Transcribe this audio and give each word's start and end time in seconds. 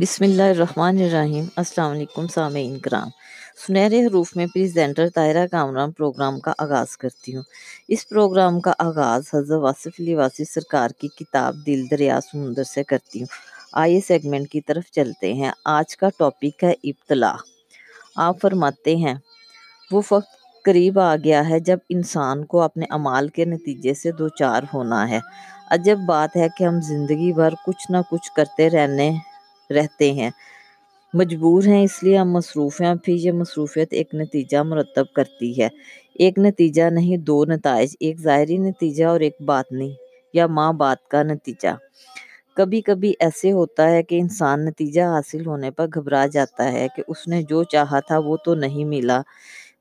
بسم 0.00 0.24
اللہ 0.24 0.42
الرحمن 0.42 0.96
الرحیم۔ 0.98 1.44
السلام 1.56 1.90
علیکم 1.90 2.26
سامعین 2.26 2.78
کرام 2.78 3.08
سنہرے 3.66 4.06
حروف 4.06 4.36
میں 4.36 4.46
پریزینٹر 4.46 5.08
طاہرہ 5.14 5.46
کامران 5.46 5.92
پروگرام 5.92 6.40
کا 6.40 6.52
آغاز 6.58 6.96
کرتی 6.96 7.36
ہوں۔ 7.36 7.42
اس 7.88 8.08
پروگرام 8.08 8.60
کا 8.60 8.72
آغاز 8.78 9.22
حضرت 9.34 9.58
واصف 9.62 10.00
علی 10.00 10.14
واصف 10.14 10.52
سرکار 10.54 10.90
کی 10.98 11.08
کتاب 11.08 11.54
دل 11.66 11.82
دریا 11.90 12.20
سمندر 12.20 12.64
سے 12.64 12.84
کرتی 12.84 13.20
ہوں۔ 13.20 13.26
آئیے 13.72 14.00
سیگمنٹ 14.00 14.48
کی 14.48 14.60
طرف 14.60 14.90
چلتے 14.90 15.32
ہیں۔ 15.34 15.50
آج 15.64 15.96
کا 15.96 16.08
ٹاپک 16.18 16.64
ہے 16.64 16.74
ابتلا 16.84 17.34
آپ 18.16 18.40
فرماتے 18.40 18.96
ہیں، 18.96 19.14
وہ 19.90 20.02
وقت 20.10 20.62
قریب 20.64 20.98
آ 20.98 21.16
گیا 21.16 21.48
ہے 21.48 21.60
جب 21.60 21.78
انسان 21.88 22.44
کو 22.44 22.62
اپنے 22.62 22.86
عمال 22.90 23.28
کے 23.28 23.44
نتیجے 23.44 23.94
سے 23.94 24.12
دو 24.12 24.28
چار 24.28 24.62
ہونا 24.74 25.08
ہے۔ 25.08 25.20
عجب 25.70 25.98
بات 26.06 26.36
ہے 26.36 26.46
کہ 26.58 26.64
ہم 26.64 26.80
زندگی 26.80 27.32
بھر 27.32 27.54
کچھ 27.66 27.90
نہ 27.90 27.96
کچھ 28.10 28.32
کرتے 28.36 28.70
رہنے 28.70 29.10
رہتے 29.70 30.12
ہیں۔ 30.12 30.30
مجبور 31.14 31.62
ہیں 31.64 31.84
اس 31.84 32.02
لیے 32.02 32.18
ہم 32.18 32.32
مصروف 32.32 32.80
ہیں 32.80 32.94
پھر 33.04 33.14
یہ 33.14 33.32
مصروفیت 33.32 33.92
ایک 33.92 34.14
نتیجہ 34.14 34.58
مرتب 34.58 35.04
کرتی 35.12 35.62
ہے۔ 35.62 35.68
ایک 36.14 36.38
نتیجہ 36.38 36.82
نہیں، 36.90 37.16
دو 37.16 37.44
نتائج، 37.44 37.96
ایک 38.00 38.20
ظاہری 38.20 38.56
نتیجہ 38.56 39.04
اور 39.04 39.20
ایک 39.20 39.36
باطنی 39.40 39.92
یا 40.32 40.46
ماں 40.46 40.72
بات 40.72 41.08
کا 41.08 41.22
نتیجہ۔ 41.22 41.74
کبھی 42.56 42.80
کبھی 42.80 43.12
ایسے 43.20 43.52
ہوتا 43.52 43.90
ہے 43.90 44.02
کہ 44.02 44.20
انسان 44.20 44.64
نتیجہ 44.64 45.02
حاصل 45.02 45.46
ہونے 45.46 45.70
پر 45.70 45.86
گھبرا 45.94 46.26
جاتا 46.26 46.72
ہے 46.72 46.86
کہ 46.96 47.02
اس 47.08 47.28
نے 47.28 47.42
جو 47.42 47.62
چاہا 47.64 48.00
تھا 48.00 48.18
وہ 48.18 48.36
تو 48.44 48.54
نہیں 48.54 48.84
ملا، 48.84 49.20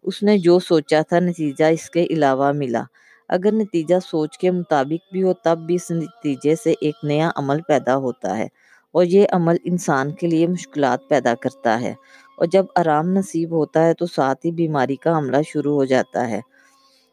اس 0.03 0.23
نے 0.23 0.37
جو 0.37 0.59
سوچا 0.59 1.01
تھا 1.01 1.19
نتیجہ 1.19 1.65
اس 1.65 1.89
کے 1.89 2.05
علاوہ 2.09 2.51
ملا۔ 2.51 2.83
اگر 3.29 3.51
نتیجہ 3.51 3.95
سوچ 4.05 4.37
کے 4.37 4.51
مطابق 4.51 5.11
بھی 5.11 5.23
ہو 5.23 5.33
تب 5.33 5.59
بھی 5.65 5.75
اس 5.75 5.91
نتیجے 5.91 6.55
سے 6.55 6.73
ایک 6.81 6.95
نیا 7.03 7.31
عمل 7.35 7.61
پیدا 7.61 7.95
ہوتا 7.97 8.37
ہے۔ 8.37 8.47
اور 8.97 9.05
یہ 9.05 9.25
عمل 9.31 9.55
انسان 9.63 10.11
کے 10.11 10.27
لیے 10.27 10.47
مشکلات 10.47 10.99
پیدا 11.09 11.35
کرتا 11.35 11.81
ہے۔ 11.81 11.93
اور 12.37 12.45
جب 12.45 12.65
آرام 12.75 13.09
نصیب 13.09 13.51
ہوتا 13.51 13.85
ہے 13.85 13.93
تو 13.93 14.05
ساتھ 14.05 14.45
ہی 14.45 14.51
بیماری 14.51 14.95
کا 14.95 15.17
حملہ 15.17 15.37
شروع 15.47 15.75
ہو 15.75 15.85
جاتا 15.85 16.29
ہے۔ 16.29 16.39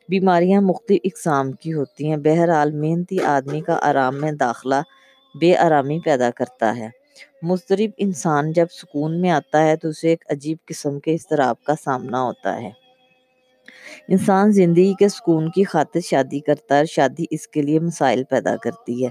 بیماریاں 0.08 0.60
مختلف 0.60 1.00
اقسام 1.04 1.52
کی 1.52 1.72
ہوتی 1.72 2.10
ہیں۔ 2.10 2.16
بہرحال 2.16 2.72
محنتی 2.72 3.20
آدمی 3.20 3.60
کا 3.60 3.78
آرام 3.82 4.20
میں 4.20 4.32
داخلہ 4.32 4.74
بے 5.40 5.56
آرامی 5.56 6.00
پیدا 6.04 6.30
کرتا 6.30 6.76
ہے۔ 6.76 6.88
مضطرب 7.42 7.90
انسان 7.96 8.52
جب 8.52 8.66
سکون 8.70 9.20
میں 9.20 9.30
آتا 9.30 9.62
ہے 9.62 9.76
تو 9.76 9.88
اسے 9.88 10.08
ایک 10.08 10.24
عجیب 10.30 10.58
قسم 10.64 11.00
کے 11.00 11.14
اضطراب 11.14 11.64
کا 11.64 11.74
سامنا 11.84 12.22
ہوتا 12.22 12.60
ہے۔ 12.60 12.83
انسان 14.08 14.50
زندگی 14.50 14.94
کے 14.98 15.08
سکون 15.08 15.50
کی 15.50 15.64
خاطر 15.64 16.00
شادی 16.00 16.40
کرتا 16.40 16.78
ہے 16.78 16.84
شادی 16.84 17.24
اس 17.30 17.48
کے 17.48 17.62
لیے 17.62 17.80
مسائل 17.80 18.24
پیدا 18.24 18.56
کرتی 18.56 19.04
ہے۔ 19.04 19.10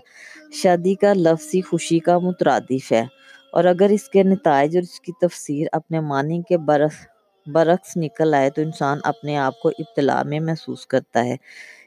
شادی 0.53 0.95
کا 0.95 1.13
لفظی 1.13 1.61
خوشی 1.61 1.99
کا 1.99 2.17
مترادف 2.19 2.91
ہے 2.91 3.05
اور 3.53 3.63
اگر 3.63 3.89
اس 3.89 4.09
کے 4.09 4.23
نتائج 4.23 4.77
اور 4.77 4.83
اس 4.83 4.99
کی 5.01 5.11
تفسیر 5.21 5.67
اپنے 5.71 5.99
معنی 5.99 6.41
کے 6.41 6.57
برس 6.57 7.07
برعکس 7.47 7.97
نکل 7.97 8.33
آئے 8.33 8.49
تو 8.49 8.61
انسان 8.61 8.97
اپنے 9.03 9.37
آپ 9.37 9.59
کو 9.59 9.69
ابتلا 9.69 10.23
میں 10.23 10.39
محسوس 10.39 10.85
کرتا 10.87 11.25
ہے۔ 11.25 11.35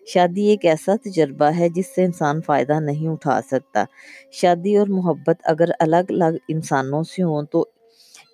شادی 0.06 0.46
ایک 0.46 0.64
ایسا 0.64 0.92
تجربہ 1.04 1.50
ہے 1.58 1.68
جس 1.68 1.94
سے 1.94 2.04
انسان 2.04 2.40
فائدہ 2.42 2.80
نہیں 2.80 3.08
اٹھا 3.08 3.40
سکتا۔ 3.50 3.84
شادی 4.32 4.76
اور 4.76 4.86
محبت 4.86 5.36
اگر 5.44 5.64
الگ 5.78 6.04
الگ 6.08 6.36
انسانوں 6.48 7.02
سے 7.02 7.22
ہوں 7.22 7.42
تو 7.42 7.64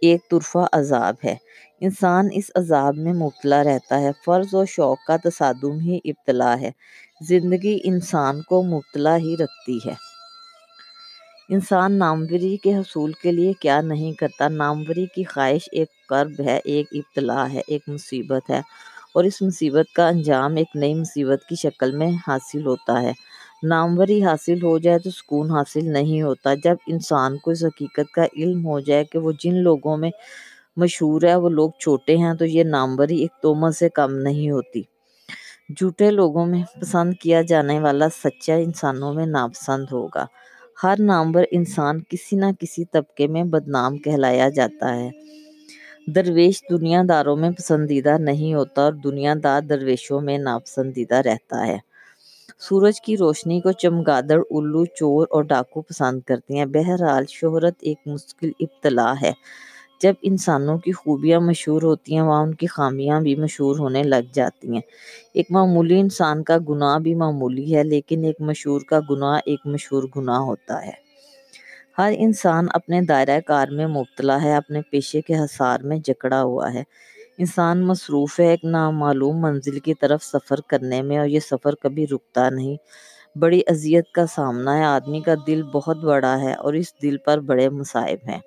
ایک 0.03 0.31
طرفہ 0.31 0.67
عذاب 0.73 1.15
ہے۔ 1.25 1.35
انسان 1.81 2.29
اس 2.33 2.51
عذاب 2.55 2.97
میں 2.97 3.13
مبتلا 3.13 3.65
رہتا 3.65 4.01
ہے۔ 4.01 4.11
فرض 4.27 4.55
و 4.55 4.65
شوق 4.65 4.99
کا 5.07 5.17
تصادم 5.25 5.79
ہی 5.81 5.99
ابتلا 6.05 6.61
ہے۔ 6.61 6.71
زندگی 7.21 7.79
انسان 7.85 8.43
کو 8.43 8.63
مبتلا 8.63 9.17
ہی 9.17 9.37
رکھتی 9.37 9.79
ہے۔ 9.87 9.95
انسان 11.49 11.93
ناموری 11.99 12.57
کے 12.57 12.75
حصول 12.75 13.13
کے 13.13 13.33
لیے 13.33 13.53
کیا 13.53 13.81
نہیں 13.81 14.13
کرتا۔ 14.13 14.49
ناموری 14.49 15.07
کی 15.07 15.25
خواہش 15.25 15.69
ایک 15.73 16.07
کرب 16.09 16.41
ہے، 16.41 16.61
ایک 16.65 16.87
ابتلا 16.93 17.53
ہے، 17.53 17.61
ایک 17.67 17.83
مصیبت 17.89 18.51
ہے۔ 18.51 18.61
اور 19.15 19.25
اس 19.25 19.43
مصیبت 19.43 19.95
کا 19.95 20.09
انجام 20.09 20.57
ایک 20.57 20.77
نئی 20.77 20.95
مصیبت 20.95 21.49
کی 21.49 21.55
شکل 21.55 21.97
میں 21.97 22.11
حاصل 22.27 22.67
ہوتا 22.67 23.03
ہے۔ 23.03 23.13
ناموری 23.63 24.25
حاصل 24.25 24.63
ہو 24.63 24.79
جائے 24.79 24.99
تو 24.99 25.11
سکون 25.11 25.51
حاصل 25.51 25.93
نہیں 25.93 26.23
ہوتا۔ 26.23 26.55
جب 26.55 26.77
انسان 26.87 27.39
کو 27.39 27.51
اس 27.51 27.65
حقیقت 27.65 28.13
کا 28.13 28.25
علم 28.37 28.67
ہو 28.67 28.81
جائے 28.81 29.05
کہ 29.05 29.19
وہ 29.19 29.33
جن 29.41 29.55
لوگوں 29.55 29.97
میں 29.97 30.11
مشہور 30.77 31.23
ہے، 31.23 31.35
وہ 31.35 31.49
لوگ 31.49 31.71
چھوٹے 31.81 32.17
ہیں، 32.17 32.35
تو 32.35 32.45
یہ 32.45 32.65
ناموری 32.65 33.21
ایک 33.21 33.31
تومت 33.43 33.75
سے 33.75 33.89
کم 33.89 34.15
نہیں 34.15 34.51
ہوتی۔ 34.51 34.83
جھوٹے 35.77 36.11
لوگوں 36.11 36.47
میں 36.47 36.63
پسند 36.81 37.15
کیا 37.15 37.43
جانے 37.43 37.81
والا 37.81 38.09
سچا 38.09 38.55
انسانوں 38.55 39.15
میں 39.15 39.27
ناپسند 39.27 39.85
ہوگا۔ 39.93 40.27
ہر 40.83 40.95
نامور 40.99 41.43
انسان 41.51 42.03
کسی 42.03 42.37
نہ 42.37 42.47
کسی 42.61 42.85
طبقے 42.85 43.27
میں 43.27 43.45
بدنام 43.45 43.99
کہلایا 43.99 44.49
جاتا 44.49 44.97
ہے۔ 44.97 45.11
درویش 46.07 46.63
دنیا 46.71 47.03
داروں 47.09 47.37
میں 47.37 47.51
پسندیدہ 47.51 48.19
نہیں 48.19 48.55
ہوتا 48.55 48.83
اور 48.83 48.93
دنیا 48.93 49.35
دار 49.43 49.63
درویشوں 49.63 50.21
میں 50.21 50.39
ناپسندیدہ 50.39 51.15
رہتا 51.15 51.67
ہے۔ 51.67 51.92
سورج 52.69 53.01
کی 53.01 53.17
روشنی 53.17 53.61
کو 53.61 53.73
چمگادڑ، 53.73 54.41
الو، 54.51 54.85
چور 54.85 55.27
اور 55.31 55.43
ڈاکو 55.43 55.83
پسند 55.83 56.21
کرتے 56.21 56.55
ہیں۔ 56.55 56.65
بہرحال، 56.65 57.25
شہرت 57.29 57.75
ایک 57.81 57.99
مشکل 58.07 58.51
ابتلا 58.61 59.15
ہے۔ 59.23 59.33
جب 60.03 60.15
انسانوں 60.23 60.79
کی 60.79 60.93
خوبیاں 60.93 61.41
مشہور 61.41 61.83
ہوتی 61.83 62.15
ہیں، 62.15 62.23
وہاں 62.23 62.43
ان 62.43 62.55
کی 62.55 62.67
خامیاں 62.67 63.21
بھی 63.21 63.35
مشہور 63.37 63.79
ہونے 63.79 64.03
لگ 64.03 64.33
جاتی 64.33 64.73
ہیں۔ 64.73 64.81
ایک 65.35 65.47
معمولی 65.51 66.01
انسان 66.01 66.43
کا 66.43 66.57
گناہ 66.69 66.99
بھی 66.99 67.15
معمولی 67.15 67.77
ہے، 67.77 67.85
لیکن 67.85 68.25
ایک 68.25 68.41
مشہور 68.41 68.81
کا 68.81 69.01
گناہ 69.11 69.41
ایک 69.47 69.61
مشہور 69.65 70.03
گناہ 70.17 70.39
ہوتا 70.39 70.87
ہے۔ 70.87 71.03
ہر 71.99 72.13
انسان 72.17 72.67
اپنے 72.73 73.01
دائرہ 73.01 73.41
کار 73.41 73.69
میں 73.69 73.87
مبتلا 73.87 74.43
ہے، 74.43 74.57
اپنے 74.57 74.81
پیشے 74.91 75.21
کے 75.21 75.35
حصار 75.35 75.81
میں 75.81 75.99
جکڑا 76.05 76.43
ہوا 76.43 76.75
ہے۔ 76.75 76.83
انسان 77.39 77.81
مصروف 77.87 78.41
ہے، 78.41 78.47
ایک 78.47 78.65
نامعلوم 78.65 79.41
منزل 79.41 79.79
کی 79.79 79.95
طرف 79.95 80.25
سفر 80.25 80.61
کرنے 80.61 81.03
میں 81.03 81.19
اور 81.19 81.27
یہ 81.27 81.41
سفر 81.41 81.75
کبھی 81.75 82.07
رکتا 82.07 82.49
نہیں۔ 82.51 82.77
بڑی 83.39 83.61
اذیت 83.67 84.13
کا 84.13 84.27
سامنا 84.27 84.79
ہے۔ 84.79 84.85
آدمی 84.85 85.21
کا 85.21 85.35
دل 85.47 85.63
بہت 85.63 85.97
بڑا 85.97 86.41
ہے 86.41 86.55
اور 86.55 86.73
اس 86.73 87.03
دل 87.03 87.17
پر 87.17 87.41
بڑے 87.41 87.69
مصائب 87.69 88.29
ہیں۔ 88.29 88.39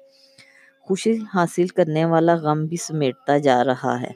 خوشی 0.81 1.17
حاصل 1.33 1.67
کرنے 1.67 2.05
والا 2.05 2.35
غم 2.35 2.65
بھی 2.65 2.77
سمیٹتا 2.77 3.37
جا 3.37 3.63
رہا 3.63 4.01
ہے۔ 4.01 4.11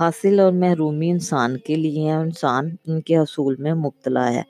حاصل 0.00 0.40
اور 0.40 0.52
محرومی 0.52 1.10
انسان 1.10 1.58
کے 1.58 1.74
لیے 1.74 2.08
ہے 2.08 2.14
انسان 2.14 2.70
ان 2.86 3.00
کے 3.00 3.16
حصول 3.16 3.56
میں 3.58 3.74
مبتلا 3.74 4.32
ہے۔ 4.32 4.42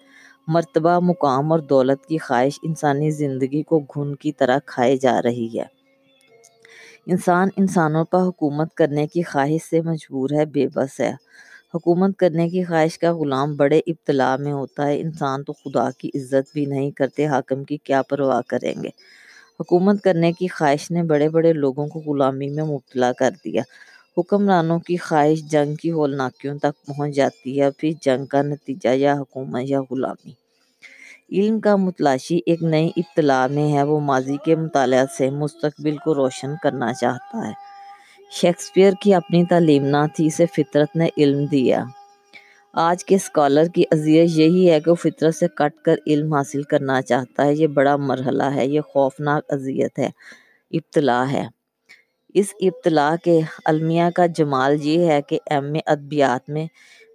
مرتبہ، 0.47 0.99
مقام 1.01 1.53
اور 1.53 1.61
دولت 1.61 2.07
کی 2.07 2.19
خواہش 2.19 2.59
انسانی 2.63 3.11
زندگی 3.11 3.63
کو 3.63 3.79
گھن 3.79 4.15
کی 4.15 4.33
طرح 4.33 4.59
کھائے 4.67 4.97
جا 4.97 5.23
رہی 5.23 5.59
ہے۔ 5.59 5.78
انسان 7.09 7.49
انسانوں 7.57 8.05
پر 8.05 8.19
حکومت 8.19 8.75
کرنے 8.75 9.07
کی 9.07 9.23
خواہش 9.23 9.63
سے 9.71 9.81
مجبور 9.81 10.31
ہے، 10.31 10.45
بے 10.45 10.67
بس 10.75 11.01
ہے۔ 11.01 11.13
حکومت 11.75 12.17
کرنے 12.17 12.49
کی 12.49 12.65
خواہش 12.65 12.99
کا 12.99 13.13
غلام 13.13 13.57
بڑے 13.57 13.81
ابتلا 13.87 14.37
میں 14.37 14.53
ہوتا 14.53 14.87
ہے۔ 14.87 15.01
انسان 15.01 15.45
تو 15.45 15.53
خدا 15.53 15.91
کی 15.91 16.11
عزت 16.15 16.53
بھی 16.53 16.65
نہیں 16.65 16.91
کرتے، 16.91 17.27
حاکم 17.27 17.65
کی 17.65 17.77
کیا 17.77 18.03
پرواہ 18.03 18.41
کریں 18.47 18.75
گے؟ 18.83 18.89
حکومت 19.61 20.03
کرنے 20.03 20.33
کی 20.33 20.49
خواہش 20.49 20.91
نے 20.91 21.03
بڑے 21.03 21.29
بڑے 21.29 21.53
لوگوں 21.53 21.87
کو 21.87 22.01
غلامی 22.01 22.49
میں 22.49 22.65
مبتلا 22.65 23.13
کر 23.13 23.31
دیا۔ 23.45 23.63
حکمرانوں 24.19 24.79
کی 24.79 24.97
خواہش 24.97 25.45
جنگ 25.45 25.75
کی 25.75 25.91
ہولناکیوں 25.91 26.59
تک 26.59 26.87
پہنچ 26.87 27.15
جاتی 27.15 27.61
ہے، 27.61 27.71
پھر 27.71 27.91
جنگ 28.03 28.27
کا 28.27 28.43
نتیجہ 28.43 28.95
یا 28.95 29.15
حکومت 29.15 29.63
یا 29.65 29.81
غلامی۔ 29.91 30.38
علم 31.33 31.61
کا 31.61 31.77
متلاشی 31.77 32.41
ایک 32.47 32.63
نئی 32.63 32.91
ابتلا 32.97 33.47
میں 33.47 33.73
ہے۔ 33.73 33.83
وہ 33.83 34.01
ماضی 34.01 34.37
کے 34.45 34.57
مطالعہ 34.57 35.05
سے 35.19 35.31
مستقبل 35.31 35.97
کو 35.97 36.15
روشن 36.15 36.51
کرنا 36.63 36.93
چاہتا 36.95 37.49
ہے۔ 37.49 37.53
شیکسپیئر 38.31 38.93
کی 39.01 39.15
اپنی 39.15 39.45
تعلیم 39.45 39.85
نہ 39.85 39.97
تھی 40.15 40.27
اسے 40.27 40.47
فطرت 40.47 40.97
نے 40.97 41.09
علم 41.17 41.45
دیا۔ 41.45 41.85
آج 42.73 43.05
کے 43.05 43.15
اسکالر 43.15 43.65
کی 43.65 43.85
اذیت 43.91 44.29
یہی 44.33 44.71
ہے 44.71 44.81
کہ 44.81 44.91
وہ 44.91 44.95
فطرت 44.95 45.35
سے 45.35 45.49
کٹ 45.49 45.85
کر 45.85 45.97
علم 46.07 46.35
حاصل 46.35 46.63
کرنا 46.63 47.03
چاہتا 47.03 47.45
ہے۔ 47.45 47.55
یہ 47.55 47.67
بڑا 47.67 47.97
مرحلہ 47.97 48.43
ہے۔ 48.43 48.67
یہ 48.67 48.81
خوفناک 48.81 49.45
اذیت 49.49 49.99
ہے۔ 49.99 50.11
ابتلا 50.71 51.33
ہے۔ 51.33 51.47
اس 52.35 52.55
ابتلا 52.61 53.15
کے 53.25 53.41
المیہ 53.65 54.03
کا 54.15 54.27
جمال 54.27 54.77
یہ 54.83 55.07
ہے 55.07 55.23
کہ 55.23 55.39
ایم 55.51 55.75
اے 55.75 55.81
ادبیات 55.87 56.51
میں 56.51 56.67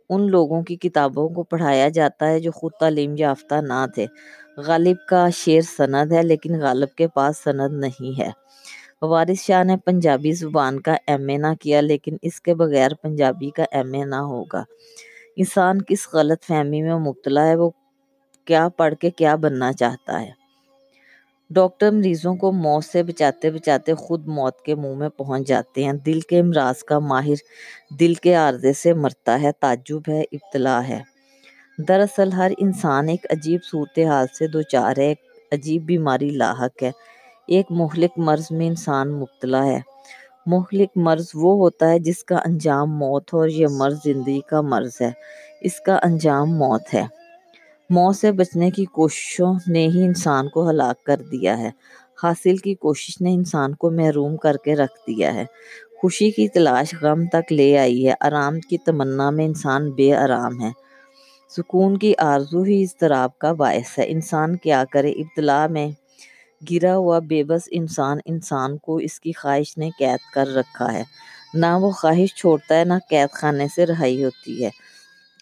ان 0.09 0.31
لوگوں 0.31 0.63
کی 0.63 0.75
کتابوں 0.75 1.29
کو 1.29 1.43
پڑھایا 1.43 1.89
جاتا 1.89 2.27
ہے 2.27 2.39
جو 2.39 2.51
خود 2.51 2.71
تعلیم 2.79 3.15
یافتہ 3.17 3.55
نہ 3.55 3.85
تھے۔ 3.95 4.05
غالب 4.57 4.95
کا 5.09 5.29
شعر 5.29 5.61
سند 5.61 6.11
ہے، 6.11 6.23
لیکن 6.23 6.59
غالب 6.59 6.95
کے 6.95 7.07
پاس 7.07 7.37
سند 7.37 7.73
نہیں 7.73 8.19
ہے۔ 8.19 8.29
وارث 9.01 9.41
شاہ 9.41 9.63
نے 9.63 9.77
پنجابی 9.77 10.31
زبان 10.31 10.79
کا 10.79 10.95
ایم 11.07 11.29
اے 11.29 11.37
نہ 11.37 11.53
کیا، 11.61 11.81
لیکن 11.81 12.17
اس 12.21 12.41
کے 12.41 12.53
بغیر 12.53 12.93
پنجابی 12.93 13.49
کا 13.49 13.63
ایم 13.71 13.93
اے 13.93 14.03
نہ 14.03 14.15
ہوگا۔ 14.15 14.63
انسان 15.35 15.81
کس 15.81 16.07
غلط 16.13 16.43
فہمی 16.43 16.81
میں 16.81 16.95
مبتلا 16.95 17.47
ہے، 17.47 17.55
وہ 17.55 17.69
کیا 18.45 18.67
پڑھ 18.69 18.95
کے 18.95 19.09
کیا 19.09 19.35
بننا 19.35 19.73
چاہتا 19.73 20.21
ہے؟ 20.21 20.42
ڈاکٹر 21.49 21.91
مریضوں 21.91 22.35
کو 22.35 22.51
موت 22.51 22.85
سے 22.85 23.03
بچاتے 23.03 23.51
بچاتے 23.51 23.93
خود 23.93 24.27
موت 24.27 24.61
کے 24.61 24.75
منہ 24.75 24.95
میں 24.95 25.09
پہنچ 25.09 25.47
جاتے 25.47 25.83
ہیں۔ 25.83 25.93
دل 25.93 26.19
کے 26.19 26.39
امراض 26.39 26.83
کا 26.83 26.99
ماہر 26.99 27.33
دل 27.99 28.13
کے 28.13 28.33
عارضے 28.33 28.73
سے 28.73 28.93
مرتا 28.93 29.41
ہے، 29.41 29.51
تعجب 29.59 30.01
ہے، 30.07 30.21
ابتلا 30.21 30.87
ہے۔ 30.87 30.99
دراصل 31.87 32.31
ہر 32.31 32.51
انسان 32.57 33.09
ایک 33.09 33.25
عجیب 33.29 33.59
صورتحال 33.63 34.25
سے 34.39 34.47
دوچار 34.47 34.93
ہے، 34.97 35.07
ایک 35.07 35.19
عجیب 35.51 35.85
بیماری 35.85 36.29
لاحق 36.29 36.83
ہے۔ 36.83 36.91
ایک 37.47 37.65
مہلک 37.69 38.11
مرض 38.17 38.47
میں 38.51 38.67
انسان 38.67 39.13
مبتلا 39.13 39.65
ہے۔ 39.65 39.79
مہلک 40.45 40.89
مرض 40.95 41.31
وہ 41.33 41.55
ہوتا 41.55 41.89
ہے 41.89 41.99
جس 41.99 42.23
کا 42.23 42.35
انجام 42.45 42.97
موت 42.97 43.33
ہو 43.33 43.39
اور 43.39 43.47
یہ 43.47 43.67
مرض 43.71 43.97
زندگی 44.03 44.41
کا 44.41 44.61
مرض 44.61 45.01
ہے۔ 45.01 45.11
اس 45.61 45.79
کا 45.79 45.99
انجام 46.03 46.57
موت 46.57 46.93
ہے۔ 46.93 47.03
موت 47.89 48.15
سے 48.15 48.31
بچنے 48.31 48.69
کی 48.71 48.85
کوششوں 48.85 49.53
نے 49.67 49.87
ہی 49.87 50.05
انسان 50.05 50.49
کو 50.49 50.69
ہلاک 50.69 51.03
کر 51.03 51.21
دیا 51.31 51.57
ہے۔ 51.57 51.69
حاصل 52.23 52.57
کی 52.57 52.75
کوشش 52.75 53.21
نے 53.21 53.33
انسان 53.33 53.75
کو 53.75 53.91
محروم 53.91 54.37
کر 54.37 54.57
کے 54.57 54.75
رکھ 54.75 54.97
دیا 55.07 55.33
ہے۔ 55.33 55.45
خوشی 56.01 56.31
کی 56.31 56.47
تلاش 56.47 56.95
غم 57.01 57.25
تک 57.25 57.53
لے 57.53 57.77
آئی 57.77 58.07
ہے۔ 58.07 58.13
آرام 58.19 58.59
کی 58.59 58.77
تمنا 58.77 59.29
میں 59.29 59.45
انسان 59.45 59.91
بے 59.91 60.15
آرام 60.15 60.61
ہے۔ 60.61 60.71
سکون 61.49 61.97
کی 61.97 62.13
آرزو 62.17 62.61
ہی 62.61 62.83
اضطراب 62.83 63.37
کا 63.37 63.53
باعث 63.53 63.99
ہے۔ 63.99 64.03
انسان 64.07 64.55
کیا 64.57 64.83
کرے؟ 64.91 65.11
ابتلا 65.11 65.67
میں 65.67 65.87
گرا 66.71 66.95
ہوا 66.95 67.19
بے 67.19 67.43
بس 67.43 67.61
انسان 67.71 68.17
انسان 68.25 68.77
کو 68.77 68.95
اس 68.97 69.19
کی 69.19 69.31
خواہش 69.31 69.77
نے 69.77 69.89
قید 69.99 70.33
کر 70.33 70.47
رکھا 70.47 70.93
ہے۔ 70.93 71.03
نہ 71.53 71.65
وہ 71.81 71.91
خواہش 71.91 72.35
چھوڑتا 72.35 72.75
ہے، 72.75 72.83
نہ 72.85 72.93
قید 73.09 73.31
خانے 73.31 73.67
سے 73.75 73.85
رہائی 73.85 74.23
ہوتی 74.23 74.65
ہے۔ 74.65 74.69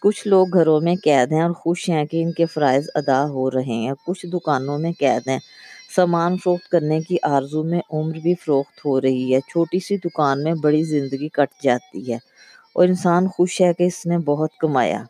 کچھ 0.01 0.27
لوگ 0.27 0.48
گھروں 0.53 0.81
میں 0.81 0.95
قید 1.03 1.31
ہیں 1.31 1.42
اور 1.42 1.51
خوش 1.51 1.89
ہیں 1.89 2.06
کہ 2.06 2.24
ان 2.24 2.31
کے 2.31 2.45
فرائض 2.45 2.89
ادا 2.95 3.30
ہو 3.30 3.51
رہے 3.51 3.74
ہیں، 3.74 3.92
کچھ 4.07 4.25
دکانوں 4.25 4.80
میں 4.80 4.92
قید 5.00 5.27
ہیں۔ 5.27 5.39
سامان 5.95 6.38
فروخت 6.38 6.69
کرنے 6.69 7.01
کی 7.01 7.18
آرزو 7.24 7.63
میں 7.63 7.81
عمر 7.92 8.13
بھی 8.13 8.36
فروخت 8.36 8.86
ہو 8.86 9.01
رہی 9.01 9.36
ہے۔ 9.36 9.39
چھوٹی 9.39 9.80
سی 9.80 9.98
دکان 9.98 10.44
میں 10.44 10.53
بڑی 10.53 10.83
زندگی 10.83 11.30
کٹ 11.30 11.63
جاتی 11.63 12.12
ہے 12.12 12.18
اور 12.74 12.88
انسان 12.88 13.27
خوش 13.27 13.62
ہے 13.62 13.74
کہ 13.74 13.83
اس 13.83 14.06
نے 14.06 14.18
بہت 14.18 14.50
کمایا۔ 14.59 15.03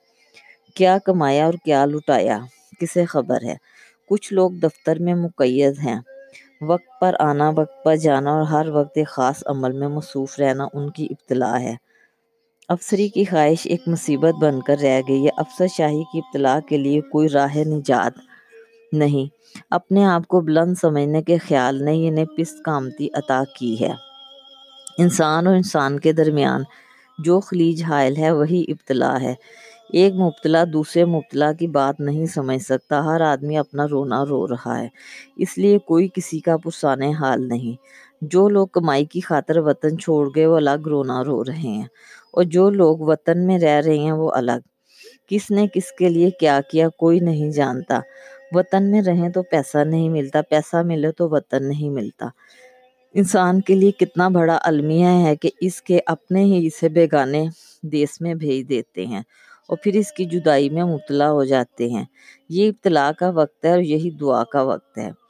کیا 0.75 0.97
کمایا 1.05 1.45
اور 1.45 1.53
کیا 1.65 1.85
لٹایا؟ 1.85 2.39
کسے 2.79 3.05
خبر 3.05 3.41
ہے؟ 3.43 3.55
کچھ 4.09 4.33
لوگ 4.33 4.51
دفتر 4.51 4.99
میں 4.99 5.15
مقید 5.15 5.79
ہیں۔ 5.79 5.99
وقت 6.61 6.99
پر 6.99 7.15
آنا، 7.19 7.49
وقت 7.49 7.83
پر 7.83 7.95
جانا 7.95 8.31
اور 8.31 8.41
ہر 8.41 8.67
وقت 8.69 8.97
ایک 8.97 9.07
خاص 9.07 9.43
عمل 9.45 9.71
میں 9.71 9.87
مصروف 9.87 10.39
رہنا 10.39 10.67
ان 10.73 10.89
کی 10.89 11.07
ابتلا 11.09 11.61
ہے۔ 11.61 11.75
افسری 12.71 13.09
کی 13.09 13.23
خواہش 13.23 13.57
ایک 13.63 13.81
مصیبت 13.87 14.43
بن 14.43 14.61
کر 14.61 14.75
رہ 14.81 15.01
گئی 15.07 15.25
ہے۔ 15.25 15.29
افسر 15.37 15.67
شاہی 15.67 16.03
کی 16.03 16.17
ابتلا 16.17 16.59
کے 16.59 16.77
لیے 16.77 17.01
کوئی 17.01 17.29
راہ 17.29 17.57
نجات 17.57 18.13
نہیں۔ 18.93 19.25
اپنے 19.69 20.05
آپ 20.05 20.27
کو 20.27 20.41
بلند 20.41 20.75
سمجھنے 20.81 21.21
کے 21.21 21.37
خیال 21.37 21.83
نے 21.83 22.07
انہیں 22.07 22.25
پست 22.25 22.63
کامتی 22.65 23.07
عطا 23.13 23.43
کی 23.59 23.81
ہے۔ 23.81 23.91
انسان 24.97 25.47
اور 25.47 25.55
انسان 25.55 25.99
کے 25.99 26.13
درمیان 26.13 26.61
جو 27.19 27.39
خلیج 27.39 27.83
حائل 27.83 28.17
ہے، 28.17 28.31
وہی 28.31 28.65
ابتلا 28.67 29.21
ہے۔ 29.21 29.35
ایک 29.93 30.13
مبتلا 30.13 30.63
دوسرے 30.73 31.05
مبتلا 31.05 31.53
کی 31.53 31.67
بات 31.67 31.99
نہیں 31.99 32.25
سمجھ 32.25 32.61
سکتا۔ 32.61 33.05
ہر 33.05 33.21
آدمی 33.21 33.57
اپنا 33.57 33.87
رونا 33.87 34.25
رو 34.25 34.47
رہا 34.47 34.79
ہے۔ 34.79 34.87
اس 35.35 35.57
لیے 35.57 35.77
کوئی 35.77 36.07
کسی 36.13 36.39
کا 36.39 36.57
پرسانے 36.57 37.11
حال 37.11 37.47
نہیں۔ 37.47 37.75
جو 38.21 38.49
لوگ 38.49 38.67
کمائی 38.67 39.05
کی 39.05 39.19
خاطر 39.19 39.57
وطن 39.57 39.97
چھوڑ 39.97 40.29
گئے 40.35 40.45
وہ 40.45 40.57
الگ 40.57 40.87
رونا 40.87 41.23
رو 41.23 41.43
رہے 41.43 41.67
ہیں 41.67 41.85
اور 42.33 42.43
جو 42.43 42.69
لوگ 42.69 42.97
وطن 42.99 43.45
میں 43.47 43.59
رہ 43.59 43.81
رہے 43.85 43.97
ہیں 43.97 44.11
وہ 44.11 44.31
الگ۔ 44.31 44.59
کس 45.27 45.51
نے 45.51 45.67
کس 45.73 45.91
کے 45.91 46.09
لیے 46.09 46.29
کیا 46.29 46.59
کیا 46.71 46.89
کوئی 46.89 47.19
نہیں 47.19 47.51
جانتا۔ 47.51 47.99
وطن 48.51 48.91
میں 48.91 49.01
رہیں 49.01 49.29
تو 49.29 49.41
پیسہ 49.43 49.77
نہیں 49.77 50.09
ملتا، 50.09 50.41
پیسہ 50.41 50.81
ملے 50.85 51.11
تو 51.11 51.29
وطن 51.29 51.67
نہیں 51.67 51.89
ملتا۔ 51.89 52.27
انسان 53.13 53.61
کے 53.61 53.75
لیے 53.75 53.91
کتنا 53.91 54.27
بڑا 54.27 54.57
المیہ 54.63 55.05
ہے 55.05 55.35
کہ 55.35 55.49
اس 55.61 55.81
کے 55.81 55.99
اپنے 56.05 56.43
ہی 56.43 56.67
اسے 56.67 56.89
بیگانے 56.89 57.45
دیس 57.83 58.21
میں 58.21 58.33
بھیج 58.33 58.69
دیتے 58.69 59.05
ہیں 59.05 59.21
اور 59.67 59.77
پھر 59.83 59.93
اس 59.93 60.11
کی 60.11 60.25
جدائی 60.25 60.69
میں 60.69 60.83
مبتلا 60.83 61.31
ہو 61.31 61.43
جاتے 61.43 61.89
ہیں۔ 61.89 62.05
یہ 62.49 62.69
ابتلا 62.69 63.11
کا 63.11 63.29
وقت 63.29 63.65
ہے 63.65 63.71
اور 63.71 63.79
یہی 63.79 64.09
دعا 64.11 64.43
کا 64.43 64.61
وقت 64.61 64.97
ہے۔ 64.97 65.20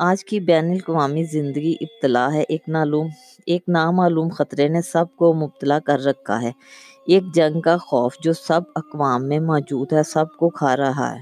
آج 0.00 0.24
کی 0.24 0.40
بین 0.40 0.70
الاقوامی 0.70 1.24
زندگی 1.24 1.74
ابتلا 1.80 2.32
ہے، 2.32 2.44
ایک 2.48 2.68
نالوم، 2.68 3.06
ایک 3.46 3.62
نامعلوم 3.68 4.28
خطرے 4.28 4.68
نے 4.68 4.82
سب 4.82 5.04
کو 5.16 5.34
مبتلا 5.34 5.78
کر 5.78 6.04
رکھا 6.04 6.42
ہے۔ 6.42 6.52
ایک 7.06 7.22
جنگ 7.34 7.60
کا 7.60 7.76
خوف 7.76 8.14
جو 8.20 8.32
سب 8.32 8.60
اقوام 8.76 9.28
میں 9.28 9.40
موجود 9.40 9.92
ہے، 9.92 10.02
سب 10.02 10.24
کو 10.38 10.48
کھا 10.48 10.76
رہا 10.76 11.16
ہے۔ 11.16 11.20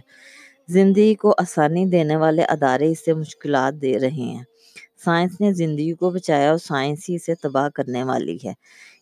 زندگی 0.69 1.15
کو 1.15 1.35
آسانی 1.39 1.87
دینے 1.87 2.17
والے 2.17 2.43
ادارے 2.43 2.91
اسے 2.91 3.15
مشکلات 3.15 3.75
دے 3.83 3.99
رہے 3.99 4.11
ہیں۔ 4.11 4.43
سائنس 5.05 5.41
نے 5.41 5.53
زندگی 5.53 5.93
کو 5.93 6.11
بچایا 6.11 6.51
اور 6.51 6.59
سائنس 6.59 7.09
ہی 7.09 7.15
اسے 7.15 7.35
تباہ 7.35 7.69
کرنے 7.69 8.05
والی 8.05 8.39
ہے۔ 8.45 8.53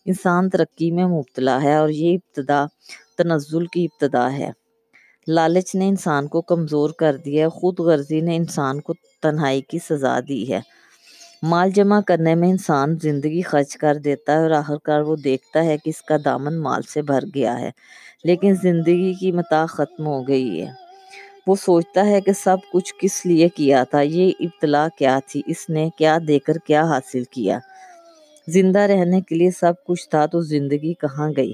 انسان 0.05 0.49
ترقی 0.49 0.91
میں 0.91 1.05
مبتلا 1.05 1.63
ہے 1.63 1.75
اور 1.75 1.89
یہ 1.89 2.13
ابتدا، 2.13 2.65
تنزل 3.17 3.65
کی 3.65 3.85
ابتدا 3.85 4.33
ہے۔ 4.33 4.51
لالچ 5.27 5.75
نے 5.75 5.87
انسان 5.87 6.27
کو 6.27 6.41
کمزور 6.41 6.89
کر 6.89 7.15
دیا 7.15 7.43
ہے 7.43 7.49
خود 7.49 7.79
غرضی 7.79 8.21
نے 8.21 8.35
انسان 8.35 8.81
کو 8.81 8.93
تنہائی 9.25 9.61
کی 9.61 9.79
سزا 9.79 10.19
دی 10.29 10.53
ہے۔ 10.53 10.59
مال 11.43 11.71
جمع 11.71 11.99
کرنے 12.07 12.35
میں 12.35 12.49
انسان 12.49 12.95
زندگی 13.01 13.41
خرچ 13.41 13.77
کر 13.77 13.97
دیتا 13.97 14.33
ہے 14.33 14.37
اور 14.37 14.51
آخر 14.51 14.77
کار 14.77 15.01
وہ 15.01 15.15
دیکھتا 15.15 15.63
ہے 15.65 15.77
کہ 15.77 15.89
اس 15.89 16.01
کا 16.01 16.17
دامن 16.25 16.57
مال 16.57 16.81
سے 16.81 17.01
بھر 17.01 17.23
گیا 17.35 17.59
ہے، 17.59 17.69
لیکن 18.23 18.53
زندگی 18.61 19.13
کی 19.13 19.31
متاع 19.31 19.65
ختم 19.65 20.07
ہو 20.07 20.27
گئی 20.27 20.61
ہے۔ 20.61 20.71
وہ 21.47 21.55
سوچتا 21.55 22.05
ہے 22.05 22.21
کہ 22.21 22.33
سب 22.33 22.57
کچھ 22.73 22.93
کس 23.01 23.25
لیے 23.25 23.49
کیا 23.49 23.83
تھا، 23.83 24.01
یہ 24.01 24.31
ابتلا 24.39 24.87
کیا 24.97 25.19
تھی، 25.27 25.41
اس 25.45 25.69
نے 25.69 25.89
کیا 25.97 26.17
دے 26.27 26.39
کر 26.39 26.57
کیا 26.57 26.83
حاصل 26.83 27.23
کیا۔ 27.23 27.59
زندہ 28.47 28.79
رہنے 28.79 29.21
کے 29.21 29.35
لیے 29.35 29.51
سب 29.51 29.73
کچھ 29.87 30.09
تھا 30.09 30.25
تو 30.25 30.41
زندگی 30.41 30.93
کہاں 30.93 31.29
گئی؟ 31.37 31.53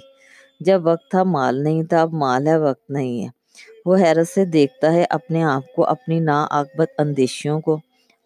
جب 0.59 0.81
وقت 0.83 1.12
تھا 1.12 1.24
مال 1.24 1.63
نہیں 1.63 1.83
تھا 1.83 2.01
اب 2.01 2.13
مال 2.13 2.47
ہے، 2.47 2.57
وقت 2.57 2.89
نہیں 2.89 3.24
ہے۔ 3.24 3.40
وہ 3.85 3.97
حیرت 3.97 4.27
سے 4.27 4.45
دیکھتا 4.45 4.93
ہے 4.93 5.05
اپنے 5.09 5.43
آپ 5.43 5.73
کو، 5.75 5.85
اپنی 5.85 6.19
ناعاقبت 6.19 6.87
اندیشیوں 6.97 7.61
کو، 7.61 7.77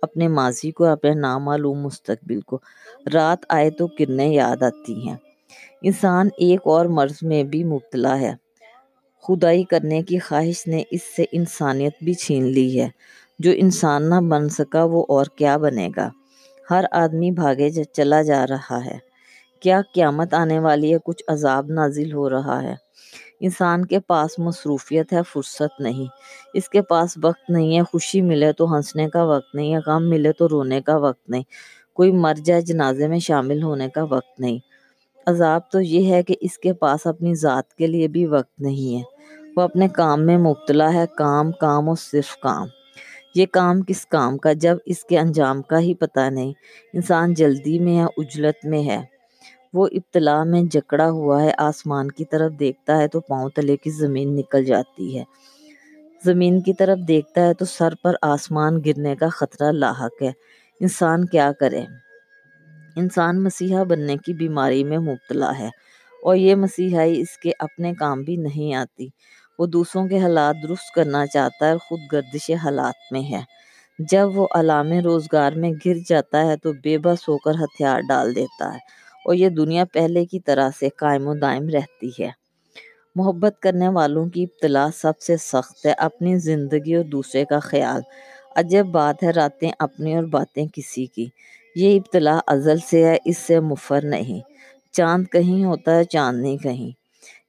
اپنے 0.02 0.28
ماضی 0.28 0.72
کو، 0.72 0.86
اپنے 0.86 1.14
نامعلوم 1.14 1.80
مستقبل 1.80 2.42
کو۔ 2.42 2.60
رات 3.14 3.46
آئے 3.50 3.70
تو 3.70 3.88
کرنیں 3.88 4.34
یاد 4.34 4.64
آتی 4.64 5.08
ہیں۔ 5.08 5.16
انسان 5.82 6.30
ایک 6.38 6.60
اور 6.64 6.86
مرض 6.86 7.16
میں 7.22 7.44
بھی 7.44 7.64
مبتلا 7.64 8.20
ہے۔ 8.20 8.34
خدائی 9.28 9.64
کرنے 9.64 10.02
کی 10.02 10.20
خواہش 10.20 10.68
نے 10.68 10.84
اس 10.92 11.02
سے 11.16 11.26
انسانیت 11.32 11.94
بھی 12.02 12.14
چھین 12.14 12.44
لی 12.44 12.82
ہے۔ 12.82 12.90
جو 13.40 13.52
انسان 13.56 14.10
نہ 14.10 14.16
بن 14.16 14.50
سکا 14.50 14.84
وہ 14.84 15.06
اور 15.10 15.26
کیا 15.26 15.58
بنے 15.58 15.90
گا؟ 15.96 16.10
ہر 16.70 16.86
آدمی 16.92 17.32
بھاگے 17.32 17.84
چلا 17.84 18.22
جا 18.22 18.46
رہا 18.48 18.86
ہے۔ 18.86 18.98
کیا 19.60 19.82
قیامت 19.94 20.34
آنے 20.34 20.60
والی 20.60 20.94
ہے؟ 20.94 20.98
کچھ 21.06 21.24
عذاب 21.28 21.66
نازل 21.70 22.14
ہو 22.14 22.30
رہا 22.30 22.64
ہے۔ 22.64 22.85
انسان 23.40 23.86
کے 23.86 24.00
پاس 24.00 24.40
مصروفیت 24.40 25.14
ہے، 25.14 25.20
فرصت 25.34 25.80
نہیں۔ 25.80 26.06
اس 26.54 26.70
کے 26.70 26.82
پاس 26.82 27.18
وقت 27.24 27.50
نہیں 27.50 27.78
ہے، 27.78 27.84
خوشی 27.84 28.22
ملے 28.22 28.54
تو 28.54 28.76
ہنسنے 28.76 29.10
کا 29.10 29.24
وقت 29.24 29.56
نہیں 29.56 29.76
ہے، 29.76 29.80
غم 29.88 30.10
ملے 30.10 30.32
تو 30.32 30.50
رونے 30.50 30.82
کا 30.82 30.98
وقت 30.98 31.30
نہیں۔ 31.30 31.44
کوئی 31.94 32.12
مر 32.12 32.34
جائے 32.46 32.62
جنازے 32.62 33.08
میں 33.08 33.20
شامل 33.20 33.64
ہونے 33.64 33.90
کا 33.90 34.04
وقت 34.04 34.40
نہیں۔ 34.40 34.58
عذاب 35.28 35.62
تو 35.72 35.82
یہ 35.82 36.14
ہے 36.14 36.24
کہ 36.24 36.36
اس 36.42 36.60
کے 36.60 36.74
پاس 36.74 37.08
اپنی 37.08 37.36
ذات 37.36 37.74
کے 37.74 37.88
لیے 37.88 38.08
بھی 38.08 38.26
وقت 38.26 38.62
نہیں 38.62 38.98
ہے۔ 38.98 39.04
وہ 39.56 39.62
اپنے 39.62 39.88
کام 39.88 40.26
میں 40.26 40.38
مبتلا 40.38 40.94
ہے، 40.94 41.06
کام 41.18 41.52
کام 41.52 41.90
اور 41.90 41.98
صرف 41.98 42.38
کام۔ 42.38 42.68
یہ 43.36 43.46
کام 43.52 43.82
کس 43.82 44.06
کام 44.06 44.38
کا؟ 44.38 44.54
جب 44.54 44.78
اس 44.86 45.04
کے 45.04 45.20
انجام 45.20 45.62
کا 45.62 45.80
ہی 45.80 45.94
پتہ 45.94 46.30
نہیں۔ 46.30 46.54
انسان 46.94 47.34
جلدی 47.34 47.80
میں 47.80 47.98
ہے، 47.98 48.06
اجلت 48.18 48.66
میں 48.66 48.84
ہے۔ 48.84 49.15
وہ 49.76 49.88
ابتلا 49.92 50.44
میں 50.44 50.62
جکڑا 50.72 51.10
ہوا 51.10 51.44
ہے، 51.44 51.52
آسمان 51.58 52.12
کی 52.12 52.26
طرف 52.26 52.52
دیکھتا 52.60 52.98
ہے 52.98 53.08
تو 53.08 53.20
پاؤں 53.20 53.50
تلے 53.50 53.78
کی 53.78 53.90
زمین 53.90 54.36
نکل 54.36 54.66
جاتی 54.66 55.20
ہے۔ 55.20 55.24
زمین 56.26 56.62
کی 56.62 56.74
طرف 56.74 57.08
دیکھتا 57.08 57.48
ہے 57.48 57.54
تو 57.54 57.66
سر 57.66 57.94
پر 58.04 58.14
آسمان 58.22 58.80
گرنے 58.86 59.16
کا 59.16 59.28
خطرہ 59.30 59.72
لاحق 59.72 60.22
ہے۔ 60.22 60.32
انسان 60.80 61.26
کیا 61.26 61.52
کرے؟ 61.60 61.86
انسان 62.96 63.44
مسیحا 63.44 63.84
بننے 63.84 64.18
کی 64.18 64.34
بیماری 64.34 64.84
میں 64.84 64.98
مبتلا 64.98 65.52
ہے 65.60 65.70
اور 66.24 66.36
یہ 66.36 66.56
مسیحائی 66.56 67.22
اس 67.22 67.38
کے 67.38 67.52
اپنے 67.60 67.94
کام 67.94 68.22
بھی 68.22 68.36
نہیں 68.36 68.74
آتی۔ 68.74 69.08
وہ 69.60 69.66
دوسروں 69.66 70.08
کے 70.08 70.20
حالات 70.20 70.56
درست 70.64 70.96
کرنا 70.96 71.28
چاہتا 71.28 71.66
ہے 71.66 71.72
اور 71.72 71.80
خود 71.80 72.00
گردش 72.12 72.52
حالات 72.64 73.12
میں 73.12 73.22
ہے۔ 73.22 73.42
جب 74.00 74.38
وہ 74.38 74.48
علام 74.52 74.92
روزگار 74.92 75.52
میں 75.52 75.72
گر 75.86 75.98
جاتا 76.10 76.48
ہے 76.48 76.58
تو 76.58 76.74
بے 76.84 76.98
بس 76.98 77.30
ہو 77.30 77.38
کر 77.38 77.52
ہتھیار 77.52 78.00
ڈال 78.10 78.36
دیتا 78.36 78.74
ہے۔ 78.74 78.80
اور 79.26 79.36
یہ 79.36 79.50
دنیا 79.50 79.86
پہلے 79.94 80.26
کی 80.26 80.40
طرح 80.40 80.70
سے 80.80 80.90
قائم 80.90 81.28
و 81.28 81.36
دائم 81.36 81.70
رہتی 81.70 82.10
ہے۔ 82.24 82.46
محبت 83.16 83.60
کرنے 83.60 83.88
والوں 83.88 84.26
کی 84.26 84.44
ابتلا 84.44 84.88
سب 84.98 85.20
سے 85.20 85.38
سخت 85.38 85.86
ہے، 85.86 85.92
اپنی 85.92 86.38
زندگی 86.38 86.96
اور 86.96 87.04
دوسرے 87.04 87.46
کا 87.46 87.60
خیال۔ 87.60 88.02
عجب 88.56 88.86
بات 88.86 89.24
ہے، 89.24 89.32
راتیں 89.32 89.72
اپنی 89.80 90.16
اور 90.16 90.24
باتیں 90.24 90.68
کسی 90.74 91.06
کی۔ 91.06 91.26
یہ 91.76 91.98
ابتلا 91.98 92.40
ازل 92.48 92.78
سے 92.78 93.06
ہے، 93.06 93.18
اس 93.26 93.38
سے 93.38 93.60
مفر 93.60 94.02
نہیں۔ 94.04 94.40
چاند 94.92 95.26
کہیں 95.32 95.66
ہوتا 95.66 95.96
ہے 95.96 96.04
چاندنی 96.04 96.58
کہیں۔ 96.58 96.92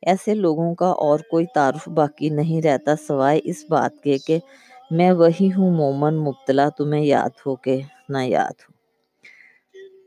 ایسے 0.03 0.35
لوگوں 0.35 0.75
کا 0.75 0.87
اور 0.87 1.19
کوئی 1.31 1.47
تعارف 1.55 1.89
باقی 1.89 2.29
نہیں 2.29 2.63
رہتا، 2.63 2.95
سوائے 3.07 3.41
اس 3.45 3.65
بات 3.69 4.03
کے 4.03 4.19
کہ 4.19 4.39
میں 4.91 5.11
وہی 5.11 5.49
ہوں، 5.57 5.71
مومن، 5.71 6.17
مبتلا، 6.17 6.69
تمہیں 6.69 7.05
یاد 7.05 7.31
ہو 7.47 7.57
کے 7.57 7.81
نہ 8.09 8.19
یاد 8.19 8.61
ہو۔ 8.61 8.76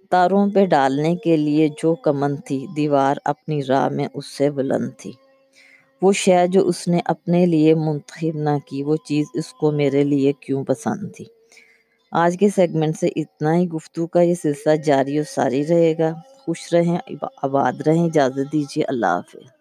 تاروں 0.10 0.50
پہ 0.50 0.66
ڈالنے 0.66 1.16
کے 1.16 1.38
لیے 1.38 1.70
جو 1.84 1.96
کمن 1.96 2.36
تھی، 2.36 2.66
دیوار 2.76 3.16
اپنی 3.26 3.64
راہ 3.64 3.90
میں 3.90 4.08
اس 4.14 4.26
سے 4.26 4.50
بلند 4.50 4.90
تھی۔ 4.98 5.12
وہ 6.02 6.14
شے 6.14 6.48
جو 6.48 6.68
اس 6.68 6.88
نے 6.88 7.00
اپنے 7.06 7.46
لیے 7.46 7.76
منتخب 7.76 8.38
نہ 8.38 8.58
کی، 8.66 8.84
وہ 8.84 8.96
چیز 8.96 9.26
اس 9.34 9.54
کو 9.54 9.72
میرے 9.72 10.04
لیے 10.04 10.34
کیوں 10.40 10.64
پسند 10.64 11.16
تھی؟ 11.16 11.26
آج 12.12 12.38
کے 12.40 12.50
سیگمنٹ 12.50 12.98
سے 13.00 13.08
اتنا 13.16 13.56
ہی 13.56 13.68
گفتگو 13.68 14.08
کا 14.08 14.22
یہ 14.22 14.34
سلسلہ 14.34 14.76
جاری 14.76 15.20
و 15.20 15.24
ساری 15.24 15.68
رہے 15.68 15.98
گا۔ 16.00 16.14
خوش 16.46 16.74
رہیں، 16.74 16.98
آباد 17.42 17.74
رہیں، 17.88 18.06
اجازت 18.06 18.52
دیجیے، 18.52 18.84
اللہ 18.84 19.06
حافظ۔ 19.06 19.59